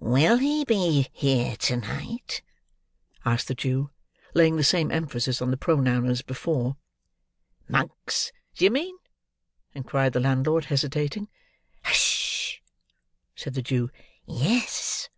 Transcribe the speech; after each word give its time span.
"Will 0.00 0.38
he 0.38 0.64
be 0.64 1.08
here 1.12 1.54
to 1.54 1.76
night?" 1.76 2.40
asked 3.26 3.46
the 3.46 3.54
Jew, 3.54 3.90
laying 4.32 4.56
the 4.56 4.64
same 4.64 4.90
emphasis 4.90 5.42
on 5.42 5.50
the 5.50 5.58
pronoun 5.58 6.06
as 6.06 6.22
before. 6.22 6.78
"Monks, 7.68 8.32
do 8.54 8.64
you 8.64 8.70
mean?" 8.70 8.96
inquired 9.74 10.14
the 10.14 10.20
landlord, 10.20 10.64
hesitating. 10.72 11.28
"Hush!" 11.82 12.62
said 13.34 13.52
the 13.52 13.60
Jew. 13.60 13.90
"Yes." 14.24 15.10